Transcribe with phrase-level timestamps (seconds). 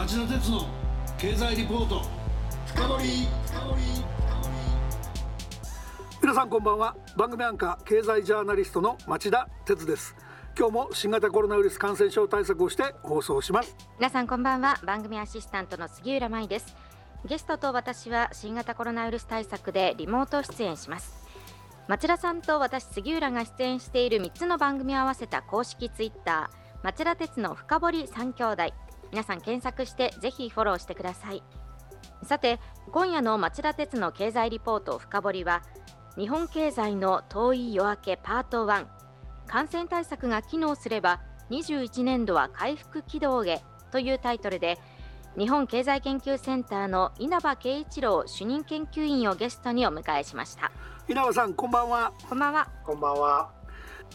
[0.00, 0.66] 町田鉄の
[1.18, 2.00] 経済リポート。
[2.64, 3.28] 深掘
[6.22, 6.96] 皆さんこんばんは。
[7.18, 10.16] 番組アンカー経済ジャーナリストの町田鉄です。
[10.58, 13.76] 今日も新型コロナウイルス感染症対策をして放送します。
[13.98, 14.80] 皆さんこんばんは。
[14.86, 16.74] 番組アシスタントの杉浦舞です。
[17.26, 21.12] ゲストと私は新型コロナウイルス対策でリモート出演します。
[21.88, 28.74] 町田さんと私杉浦が出演している3つの番組を合わせた公式ツイッター町田鉄の深掘り3兄弟
[29.10, 31.42] 皆さん検索してぜひフォローしてください。
[32.22, 32.58] さて
[32.92, 35.62] 今夜の町田鉄の経済リポート深掘りは
[36.16, 38.86] 日本経済の遠い夜明けパート1
[39.46, 41.20] 感染対策が機能すれば
[41.50, 44.78] 21年度は回復軌道へというタイトルで
[45.38, 50.72] 日本経済研究センターの稲葉圭一郎主任研究員をゲストにお迎えしました。
[51.08, 52.12] 稲葉さんこんばんは。
[52.28, 52.68] こんばんは。
[52.84, 53.59] こんばんは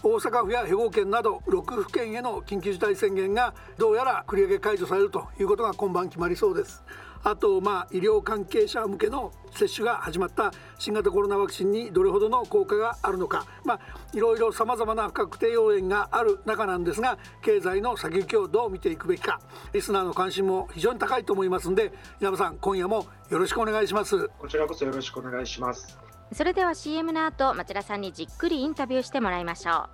[0.03, 6.83] 大阪府や兵庫県など6府県への緊急事態宣言がどうやら繰り上げ解除されるということが今晩決まりそうです。
[7.23, 13.47] あとまあ医療関係者向けの接種が始まった新型コロナワクチンにどれほどの効果があるのか。
[13.63, 13.79] まあ
[14.13, 19.39] いろいろさまざまな不確定要因がある中なんですが経済の先行きをどう見ていくべきか。
[19.73, 24.29] リスナーの関心も非常に高いと思いますので稲葉さん今夜もよろしくお願いします。
[24.37, 26.04] こちらこそよろしくお願いします。
[26.33, 29.89] それでは CM の後町田さんにじっくりインタビューしてもらいましょう。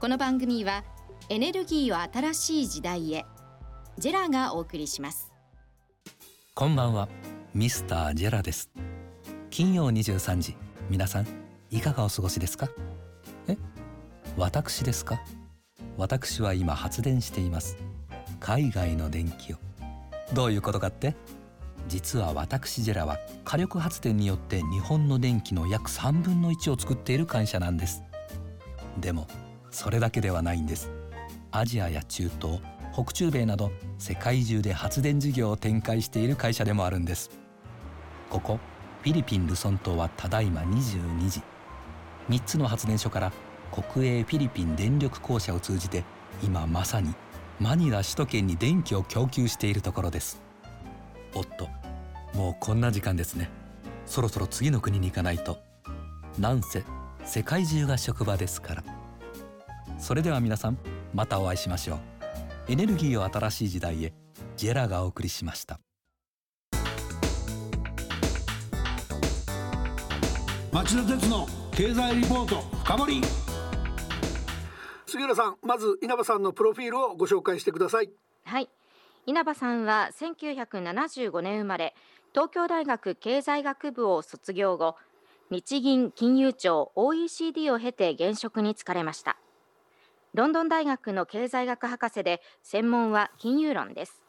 [0.00, 0.84] この番組は
[1.28, 3.26] エネルギーを新しい時代へ
[3.98, 5.32] ジェラがお送りします。
[6.54, 7.08] こんばんは
[7.52, 8.70] ミスタージェラです。
[9.50, 10.56] 金曜23時
[10.88, 11.26] 皆さん
[11.70, 12.68] いかがお過ごしですか？
[13.48, 13.56] え？
[14.36, 15.20] 私ですか？
[15.96, 17.76] 私は今発電しています。
[18.38, 19.56] 海外の電気を。
[20.32, 21.16] どういうことかって？
[21.88, 28.02] 実は私ジェラは火力発電によって日本の電気の約3分の1を作っている会社なんです。
[28.98, 29.26] でも
[29.70, 30.90] それだけではないんです。
[31.52, 32.60] アジアや中東
[32.92, 37.30] 北中米など世界中で発電事業を展開している会社でもあるんです。
[38.30, 38.58] ここ
[39.02, 41.42] フィリピン・ルソン島はただいま22時。
[42.28, 43.32] 3つの発電所から
[43.70, 46.02] 国営フィリピン電力公社を通じて
[46.42, 47.14] 今まさに
[47.60, 50.42] マニラ首都圏に電気を供給しているところです。
[51.34, 51.68] おっと
[52.34, 53.50] もうこんな時間ですね。
[54.06, 55.58] そろそろ次の国に行かないと。
[56.38, 56.84] なんせ
[57.24, 58.84] 世界中が職場ですから。
[59.98, 60.78] それでは皆さん
[61.14, 61.98] またお会いしましょう。
[62.68, 64.12] エネルギーを新しい時代へ
[64.56, 65.80] ジェラがお送りしました。
[70.72, 73.22] 町田鉄の経済リポート深掘り。
[75.06, 78.10] 杉浦さんまず稲葉さんのプロフィールをご紹介してください。
[78.44, 78.68] はい。
[79.24, 81.94] 稲葉さんは1975年生まれ
[82.36, 84.96] 東京大学経済学部を卒業後
[85.48, 89.38] 日銀金融庁 OECD を経て現職に就かれました。
[90.34, 94.20] ロンドン大学の経済学博士で専門は金融論です。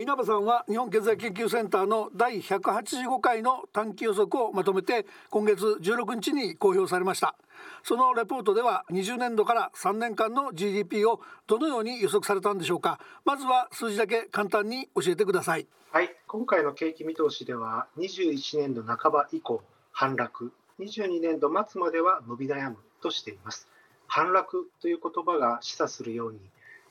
[0.00, 7.36] 稲葉さんは日本経済研究センターの第185回の短期予測をまとめて今月16日に公表されました。
[7.84, 12.98] そのレポートでは20年度から3年間の GDP をどのように予測されたんでしょうか。
[13.24, 15.68] まずは数字だけ簡単に教えてください。
[15.92, 16.10] はい。
[16.26, 19.62] 今回の景気見通しでは21年度半ば以降
[19.92, 20.52] 反落。
[20.80, 23.68] 22年度末までは伸び悩むとしています。
[24.08, 26.40] 反落という言葉が示唆するように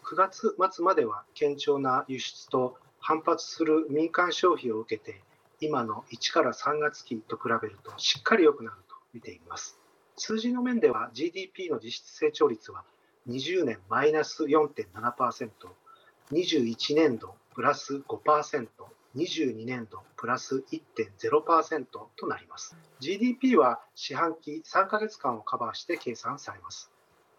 [0.04, 5.20] 9月末までは堅調な輸出と反発する民間消費を受けて
[5.60, 9.78] 今の1から3月期と比べるとしっかり良くなると見ています。
[10.16, 12.86] 数字の面では GDP の実質成長率は
[13.28, 21.86] 20年マイナス 4.7%21 年度プラス 5%22 年度プラス1.0%
[22.16, 22.78] となります。
[23.02, 26.90] GDP は四半期3ヶ月間をカバーして計算されます。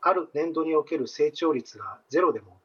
[0.03, 2.59] ある年度における成長率がゼロでも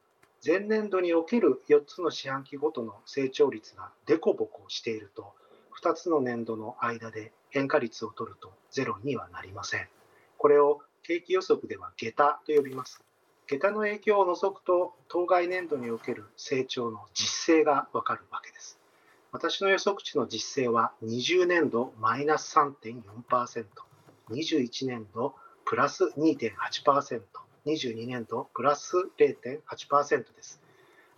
[0.44, 5.34] 前年度における4つの四半期ごとの成長率がデコボコしていると
[5.82, 9.86] 2つの年度の間で変化率を取るとゼロにはなりません。
[10.38, 13.04] これを景気予測では下駄と呼びます。
[13.46, 18.78] 下駄の影響を除くと当該年度における成長の実勢がわかるわけです。
[19.32, 25.34] 私の予測値の実勢は20年度マイナス 3.4%21 年度
[25.66, 27.20] プラス2.8%、
[27.66, 30.60] 22年度プラス0.8%です。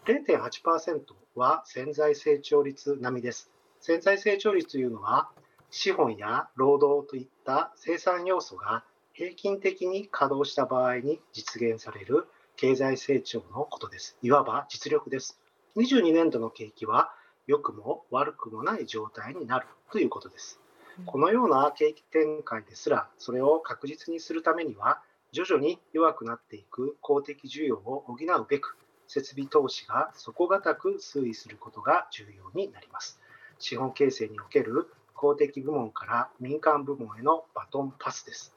[0.06, 1.00] 0.8%
[1.36, 3.50] は潜在成長率並みです。
[3.80, 5.30] 潜在成長率というのは、
[5.70, 14.16] 資本や労働といった生産要素が平均的に稼働した場合に実現される経済成長のことです。
[14.22, 15.40] いわば実力です。
[15.76, 17.12] 22年度の景気は
[17.46, 20.60] 良くも悪くもない状態になるということです。
[21.06, 28.76] このような景気展開ですら、それを確実にするためには、徐々に弱くなっていく公的需要を補うべく、
[29.08, 33.18] 設備投資が底堅く推移することが重要になります。
[33.58, 38.54] 資本形成における公的部門から民間部門へのバトンパスです。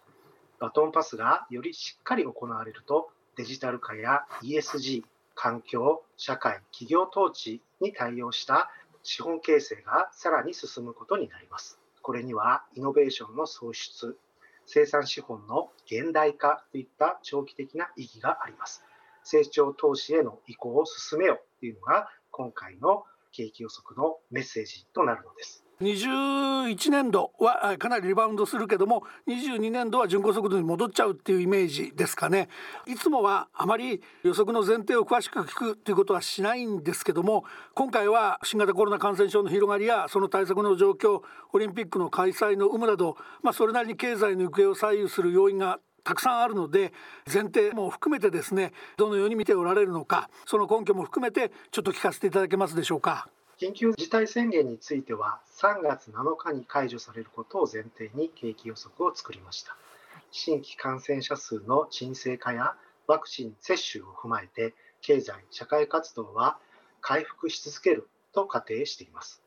[0.59, 8.69] バトンパスがよりしっかり行われるとデジタル化や ESG、環境、社会、企業統治に対応した
[9.01, 11.79] 資本形成がさらに進むことになります。
[12.01, 14.17] これにはイノベーションの創出、
[14.65, 18.83] 生産資本の現代化といった長期的な意義があります。
[19.23, 25.64] 成長投資への移行を進めよというのが今回の景気予測のメッセージとなるのです。
[25.81, 32.47] 21年度はかなりリバウンドするけども22年度は巡航速度に戻っちゃうっていうイメージですかね
[32.87, 37.43] いつもはあまり予測の前提を詳しく聞くということはしないんですけども
[37.73, 46.93] 今回は新型コロナ感染症の広がりやその対策の状況オリンピックの開催の有無など、まあ、それなりに経済の行方を左右する要因がたくさんあるので
[47.25, 53.27] 前提も含めてですねどのように見ておられるのかその根拠も含めてちょっと聞かせていただけますでしょうか。
[53.57, 59.77] 緊急事態宣言については3月7日に解除されることを前提に景気予測を作りました。
[60.29, 62.75] 新規感染者数の沈静化や
[63.07, 66.57] ワクチン接種を踏まえて経済社会活動は
[66.99, 69.41] 回復し続けると仮定しています。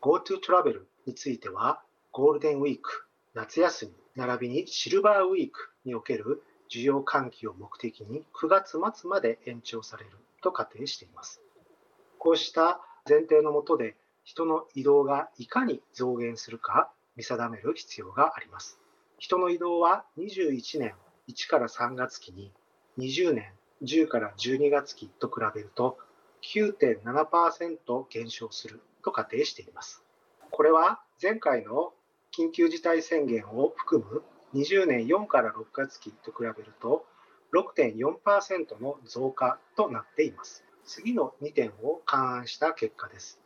[0.00, 1.82] GoTo トラベルについては
[2.12, 10.10] ゴールデンウィーク夏休み並びにシルバーウィークにおける需要喚起を目的に9月末まで延長される
[10.40, 11.40] と仮定しています。
[12.18, 18.78] こうした前提のもとで人の移動がいかに増減するか見定める必要があります。
[19.18, 20.94] 人の移動は21年
[21.28, 22.52] 1から3月期に
[22.98, 23.52] 20年
[23.82, 25.98] 10から12月期と比べると
[26.42, 30.02] 9.7%減少すると仮定しています。
[30.50, 31.92] これは前回の
[32.36, 34.22] 緊急事態宣言を含む
[34.54, 37.04] 20年4から6月期と比べると
[37.52, 40.64] 6.4%の増加となっています。
[40.84, 43.40] 次の2点を勘案した結果です。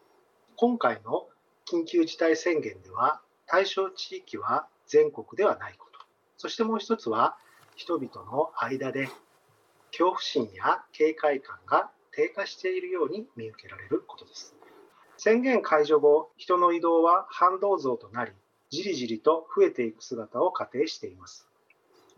[0.57, 1.29] 今回の
[1.67, 6.01] 緊急事態宣言では対象地域は全国ではないこと。
[6.37, 7.37] そしてもう一つは
[7.77, 9.09] 人々の間で
[9.91, 14.55] 恐怖心や警戒感が低下しているように見受けられることです。
[15.17, 18.33] 宣言解除後、人の移動は反動増となり、
[18.71, 21.49] じりじりと増えていく姿を仮定しています。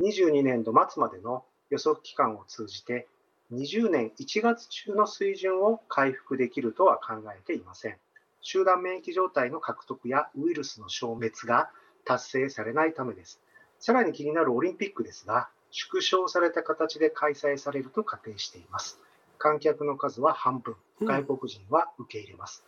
[0.00, 3.08] 22年度末までの予測期間を通じて
[3.52, 7.96] 20年1月中の水準を回復できるとは考えていません。
[8.40, 11.70] 集団免疫状態の獲得やウイルスの消滅が
[12.04, 13.40] 達成されないためです。
[13.78, 18.98] さらに気になるオリンピックですが、縮小された形で開催されると仮定しています。
[19.38, 22.64] 観客の数は半分、外国人は受け入れます。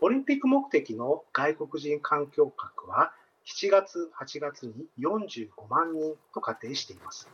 [0.00, 3.12] うん、オリンピック目的の外国人観客枠は
[3.46, 7.28] 7月、8月に45万人と仮定しています。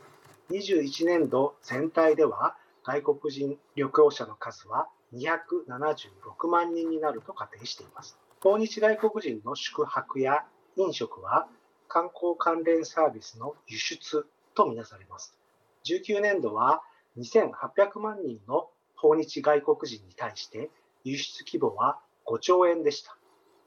[0.49, 8.17] 21年度全体では外国人旅行者の数は276万人になると仮定しています。
[8.41, 10.45] 訪日外国人の宿泊や
[10.75, 11.47] 飲食は
[11.87, 15.37] 観光関連サービスの輸出とみなされます。
[15.85, 16.81] 19年度は
[17.17, 20.69] 2800万人の訪日外国人に対して
[21.03, 23.15] 輸出規模は5兆円でした。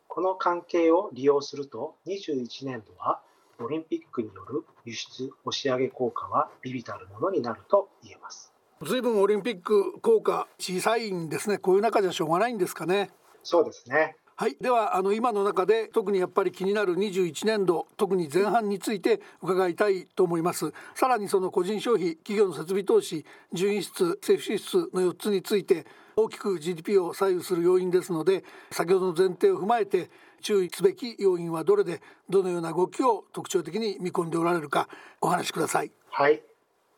[0.08, 3.20] この関係を利用すると21年度は
[3.60, 8.55] オリンピックによる輸出押し上げ効果は微々たるものになると言えます。
[8.82, 11.56] ずいぶんオリンピック効果小さいんですね。
[11.56, 13.10] こういう中じゃしょうがないんですかね。
[13.42, 14.16] そうですね。
[14.34, 14.56] はい。
[14.60, 20.74] ではあの今の中で特にやっぱり気になる21年度特に前半について伺いたいと思います。
[20.94, 30.10] さらにその個人消費企業の設備投資純輸出政府支出の4つについて大きく GDP を左右する要因ですので先ほどの前提を踏まえて
[30.42, 34.90] 注意すべき要因はどれでどのような動きを特徴的に見込んでおられるか
[35.22, 35.90] お話しください。
[36.10, 36.42] はい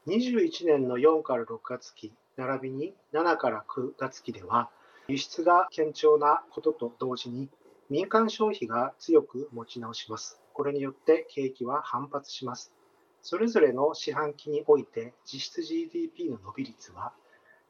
[0.09, 4.71] 21年の4から6月期、並びに7から9月期では、
[5.07, 7.51] 輸出が堅調なことと同時に、
[7.91, 10.41] 民間消費が強く持ち直します。
[10.55, 12.73] これによって景気は反発します。
[13.21, 17.13] それぞれの四半期において実質 GDP の伸び率は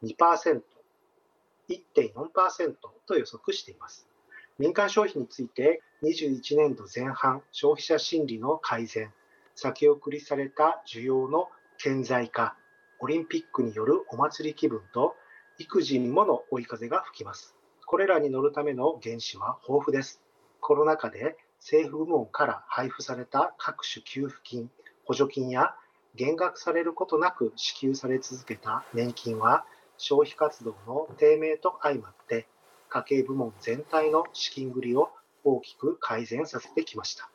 [0.05, 0.63] 2%、
[1.69, 4.07] 1.4%と予測しています。
[4.61, 9.13] 民間消費について21年度前半消費者心理の改善、
[9.57, 11.49] 先送りされた需要の
[11.81, 12.57] 顕在化、
[12.99, 15.15] オリンピックによるお祭り気分と
[15.59, 17.55] 育児にもの追い風が吹きます。
[17.87, 20.21] これらに乗るための原資は豊富です。
[20.61, 24.69] コロナ禍で政府部門から配布された各種給付金、
[25.05, 25.77] 補助金や
[26.17, 29.65] 減額されることなく支給され続けた年金は
[29.99, 32.49] 消費活動の低迷と相まって
[32.89, 35.11] 家計部門全体の資金繰りを
[35.45, 37.31] 大きく改善させてきました。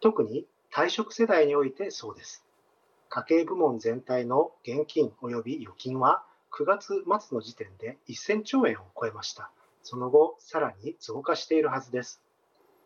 [0.00, 2.44] 特に退職世代においてそうです。
[3.12, 6.22] 家計部門全体の現金及び預金は
[6.56, 9.50] 9月末の時点で1000兆円を超えました。
[9.82, 12.22] その後、さらに増加しているはずです。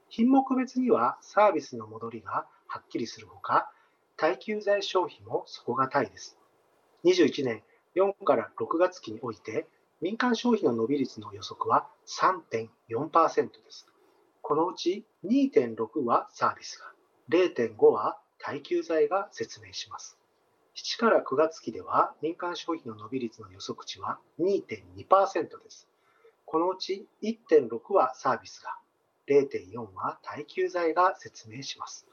[0.09, 3.71] 品目別にはサービスの戻りがはっきりするほか、
[4.16, 6.38] 耐久財消費も底堅いです。
[7.04, 7.62] 21年
[7.95, 9.66] 4から6月期において、
[10.00, 13.87] 民間消費の伸び率の予測は3.4%です。
[14.40, 16.87] このうち2.6はサービスが、
[17.28, 20.19] 0.5は耐久財が説明します。
[20.77, 25.89] 7から9月期では民間消費の伸び率の予測値は2.2%です。
[26.45, 28.77] このうち1.6はサービスが、
[29.29, 32.07] 0.4は耐久財が説明します。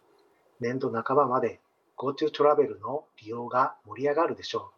[0.62, 1.60] 年度半ばまで
[1.98, 4.72] GoTo トラベルの利用が盛り上がるでしょ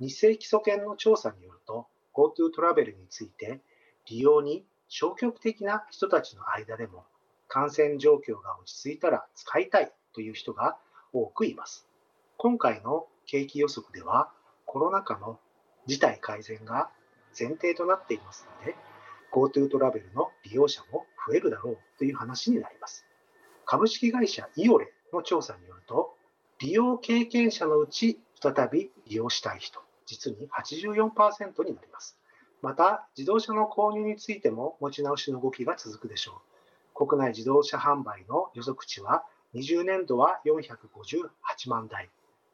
[0.00, 0.04] う。
[0.04, 3.60] 日清基礎研の調査によると GoTo トラベルについて
[4.06, 7.04] 利用に消極的な人たちの間でも
[7.46, 10.78] 感染状況が落ち着いたら使いたいという人が
[11.14, 11.86] 多くいます。
[12.36, 14.32] 今回の景気予測では
[14.66, 15.38] コロナ禍の
[15.86, 16.90] 事態改善が
[17.38, 18.74] 前提となっていますので
[19.32, 23.06] GoTo トラベルの利用者も増えるだろうという話になります。
[23.64, 26.16] 株式会社イオレの調査によると
[26.58, 32.18] 利用経験者のうち再び利用したい人実に84%になります。
[32.60, 36.42] また自動車の購入についても持ち直しの動きが続くでしょ
[36.96, 37.06] う。
[37.06, 39.24] 国内自動車販売の予測値は
[39.54, 42.10] 20年度は458万台、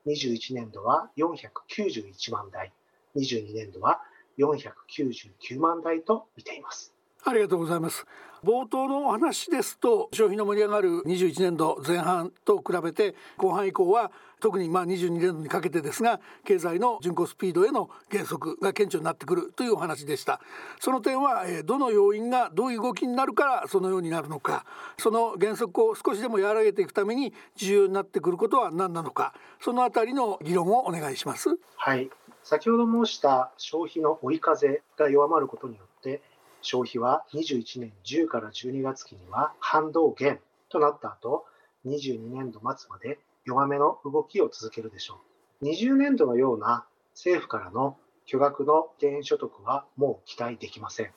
[0.06, 2.72] 21年度は491万台、
[3.16, 4.00] 22年度は
[4.38, 6.99] 499万台と見ています。
[7.24, 8.06] ありがとうございます。
[8.42, 14.10] 冒頭のお話ですと消費の盛り上がる21年度前半と比べて後半以降は
[14.40, 20.40] 特にまあ22年度にかけてですが経済の巡航スピードへの減速が顕著になってくるというお話でした。
[20.80, 24.64] その点はどの要因がどういう動きになるからそのようになるのか
[24.96, 31.50] その減速を少しでも和らげていくために重要になってくることは何なのかそのあたりの議論をお願いします。
[31.76, 32.08] はい。
[32.42, 36.22] 先ほど申した消費の追い風が弱まることによって
[36.62, 41.44] 消費は21年10から12月期には反動減となった後、
[41.86, 45.20] 22年度末まで弱めの動きを続けるでしょ
[45.60, 45.64] う。
[45.64, 51.10] 20年度のような政府からの巨額の減所得はもう期待できません。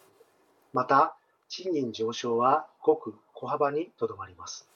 [0.74, 1.16] また、
[1.50, 4.68] 賃金上昇はごく小幅にとどまります。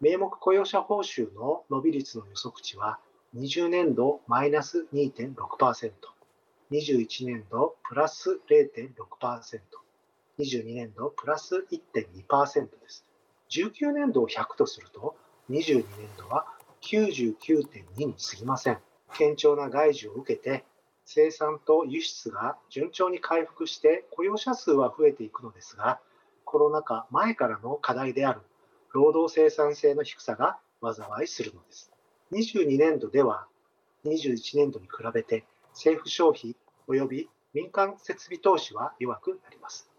[0.00, 2.98] 名目雇用者報酬の伸び率の予測値は
[3.36, 5.92] 20年度マイナス2.6%、
[6.70, 9.81] 21年度プラス0.6%、
[10.38, 13.04] 22年度プラス1.2%です。
[13.50, 15.16] 19年度を100とすると、
[15.50, 16.46] 22年度は
[16.82, 18.78] 99.2に過ぎません。
[19.10, 20.64] 堅調な外需を受けて、
[21.04, 26.00] 生産と輸出が順調に回復して雇用者数は増えていくのですが、
[26.44, 28.40] コロナ禍前からの課題である
[28.92, 31.90] 労働生産性の低さが災いするのです。
[32.32, 33.46] 22年度では
[34.04, 36.56] 21年度に比べて政府消費
[36.88, 39.91] 及び民間設備投資は弱くなります。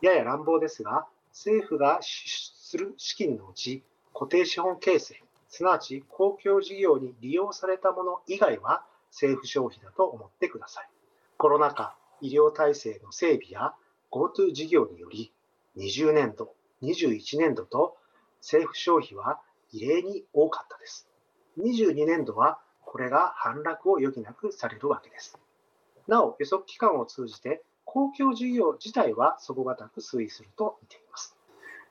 [0.00, 10.88] やや乱暴ですが、政府が支出する資金のうち、固定資本形成、すなわち公共事業に利用されたもの以外は政府消費だと思ってください。
[11.38, 13.74] コロナ禍、医療体制の整備や
[14.10, 15.32] GoTo 事業により、
[15.76, 17.96] 20年度、21年度と
[18.40, 19.40] 政府消費は
[19.72, 21.08] 異例に多かったです。
[21.58, 25.38] 22年度はこれが反落を余儀なくされるわけです。
[26.06, 31.34] なお、予測期間を通じて公共事業自体は底堅く推移すると見ています。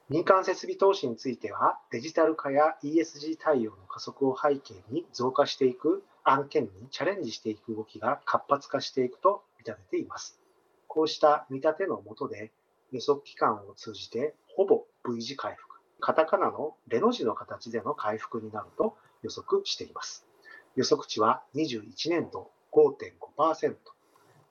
[0.08, 10.40] 民間設備投資については、デジタル化や ESG 対応の加速を背景に増加していく案件にチャレンジしていく動きが活発化していくと見立てています。
[10.88, 12.52] こうした見立てのもとで、
[12.92, 20.28] 予測期間を通じてほぼ V 字回復、カタカナのレの字の形での回復になると予測しています。
[20.76, 23.76] 予測値は21年度5.5%、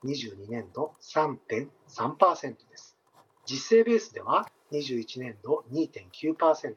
[0.05, 2.95] 22年度3.3%です。
[3.45, 6.75] 実勢ベースでは21年度2.9%、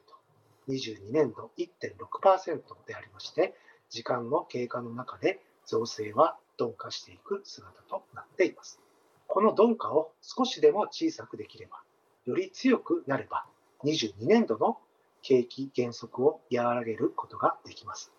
[0.67, 3.55] 22年度1.6%でありまして、
[3.89, 8.79] 時間の経過の中で増勢は鈍化していく姿となっています。
[9.27, 11.81] この鈍化を少しでも小さくできれば、
[12.25, 13.45] より強くなれば、
[13.83, 14.79] 22年度の
[15.21, 18.11] 景気減速を和らげることができます。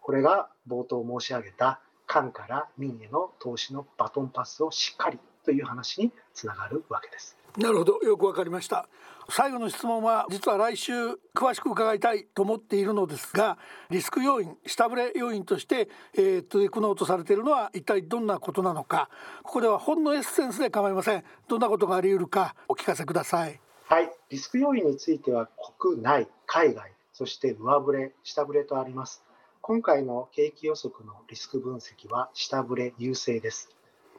[0.00, 7.36] これが冒頭申し上げた官から民への投資のバトンパスをしっかりという話につながるわけです。
[7.56, 7.98] なるほど。
[8.02, 8.88] よくわかりました。
[9.30, 10.92] 最後の質問は実は来週
[11.34, 13.56] 詳しく伺いたいと思っているのですが
[13.88, 19.08] リスク要因下振れ要因として、えー、取り組もうとされているのは一体どんなことなのか。
[19.42, 21.24] ここではほんのエッセンスで構いません。
[21.48, 23.60] どんなことがあり得るかお聞かせください。
[23.84, 24.10] はい。
[24.30, 25.48] リスク要因については
[25.80, 26.94] 国内海外。
[27.14, 29.23] そして上振れ下振れとあります
[29.66, 33.70] 今回の景気予測のリスク分析は下振れ優勢です。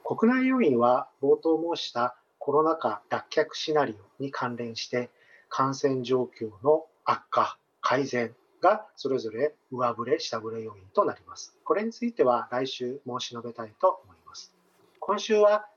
[0.04, 5.12] 国内要因は冒頭申したコロナ禍脱却シナリオに関連して
[5.48, 11.56] 感染状況の悪化、改善がそれぞれ上振れ、下振れ要因となります。
[11.64, 14.52] これについては来週申し述べたいと思います。
[15.00, 15.68] 今週は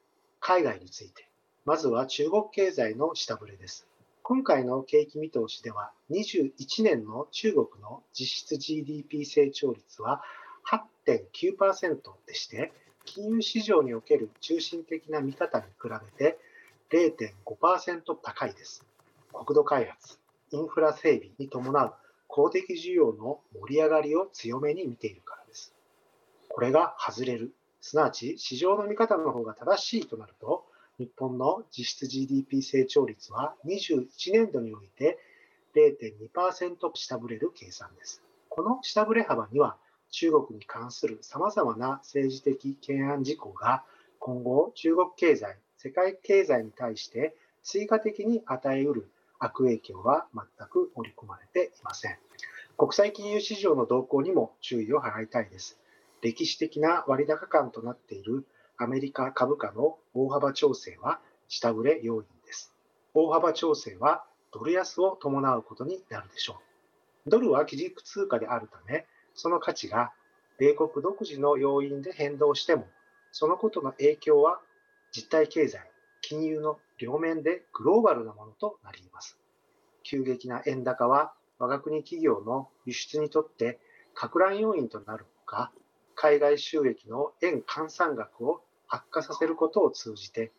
[0.40, 1.28] 海外について、
[1.66, 3.86] まずは中国経済の下振れです。
[4.28, 10.22] 今回の景気見通しでは、21年の中国の実質 GDP 成長率は
[11.06, 12.70] 8.9%でして、
[13.06, 16.38] 金融市場における中心的な見方に比べて
[16.90, 18.84] 0.5%高いです。
[19.32, 20.18] 国土開発、
[20.50, 21.94] インフラ整備に伴う
[22.26, 25.72] 公的需要の盛り上がりを強めに見ているからです。
[26.50, 30.67] これが外れる、すなわち市場の見方の方が正しいとなると、
[30.98, 35.18] 日本の実質 GDP 成長率は21年度において
[35.76, 38.20] 0.2%下振れる計算です。
[38.48, 39.76] この下振れ幅には
[40.10, 43.84] 中国に関する様々な政治的懸案事項が
[44.18, 52.18] 今後中国経済、世界経済に対して追加的に与えうる悪影響は全く盛り込まれていません。
[52.76, 55.78] 国際金融市場の動向にも注意を払いたいです。
[56.22, 58.44] 歴史的な割高感となっている
[58.80, 61.18] アメリカ株価の大幅調整は
[61.48, 62.72] 下振れ要因です。
[63.12, 66.60] 大幅調整はドル安を伴うことになるでしょ
[67.26, 67.30] う。
[67.30, 69.04] ドルは基軸通貨であるため、
[69.34, 70.12] その価値が
[70.58, 72.86] 米国独自の要因で変動しても、
[73.32, 74.60] そのことの影響は
[75.10, 79.40] 実体経済、金融の両面でグローバルなものとなります。
[80.04, 83.80] 急激な円高は我が国企業の輸出にとって
[84.14, 85.72] 拡乱要因となるほか、
[86.14, 90.52] 海外収益の円換算額を悪化させることを通じて、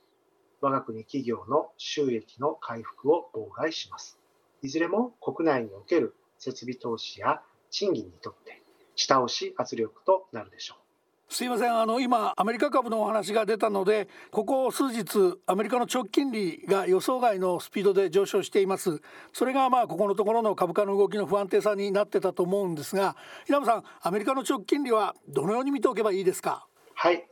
[0.61, 4.19] 我が国企業の収益の回復を妨害します。
[4.61, 8.61] いずれも国内における設備投資や賃金にとって
[8.95, 11.33] 下押し圧力となるでしょう。
[11.33, 18.99] すいませんあの今アメリカ株のお話が出たのでここ数日アメリカの長期金利が予想外のスピードで上昇しています
[19.31, 26.65] それがまあここのところの株価の動きの不安定さになってたと思うんですが平野さんアメリカの長期金利はどのように見ておけばいいですか？
[26.95, 27.23] はい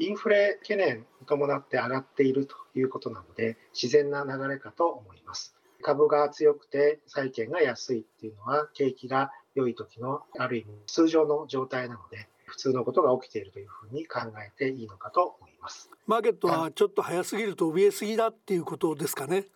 [0.00, 5.54] インフレ懸念に伴って上がっているということなので、自然な流れかと思います。
[5.82, 15.90] 株が強くて債券が安いっていうのは、景気が良い時のある意味通常の状態なので、普通のことが起きているというふうに考えていいのかと思います。
[16.06, 19.48] マーケットはちょっと早すぎると怯えすぎだっていうことですかね。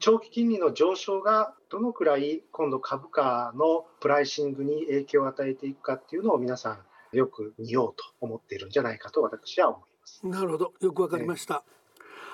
[0.00, 6.78] 長期金利の上昇がどのくらい今度株価のプライシングに影響を与えていくかっていうのを皆さん
[7.12, 10.26] よく見ようと思っているんじゃないかと私は思います。
[10.26, 11.62] なるほど、よくわかりました。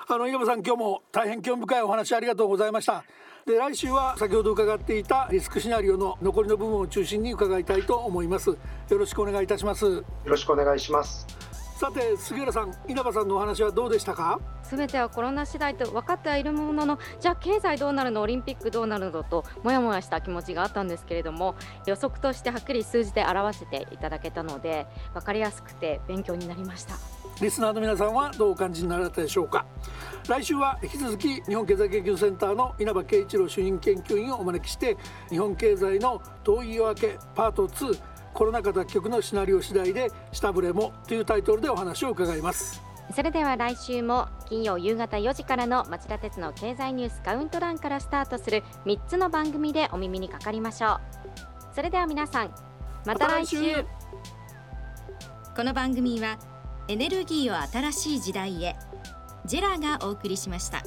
[0.07, 3.03] あの井山さん今日も大変興味深いお話ありがとうございました。
[3.45, 8.49] で来週は先ほど伺っていたリスクシナリオの残りの部分を中心に伺いたいと思います。
[8.49, 8.57] よ
[8.89, 9.85] ろしくお願いいたします。
[9.85, 11.54] よろしくお願いします。
[11.75, 14.39] さて杉浦さん稲葉さんのお話はどうでしたか？
[14.63, 18.21] 全てはコロナ次第と分かってはいるもののじゃあ経済どうなるの？
[18.21, 19.23] オリンピックどうなるの？
[19.25, 26.95] ともやもやした気持ちがあったんですけれども予測としてはっきり数字で表せていただけたので分かりやすくて勉強になりました。
[27.41, 29.65] リスナーの皆さんはどうお感じになられたでしょうか？
[30.29, 34.95] 来週は引き続き日本経済研究センターの稲葉圭一郎主任研究員をお招きして
[35.29, 37.99] 日本経済の遠い夜明けパート2
[38.35, 42.83] コロナ禍脱却のシナリオ次第で下振れもというタイトルでお話を伺います。
[43.15, 50.99] それでは来週も金曜夕方4時からの町田鉄の経済ニュースカウントダウンからスタートする3つの番組でお耳にかかりましょう。
[51.73, 52.53] それでは皆さん
[53.05, 53.85] また来週。
[55.55, 56.37] この番組は
[56.89, 58.75] エネルギーを新しい時代へ。
[59.45, 60.83] ジェラがお送りしました。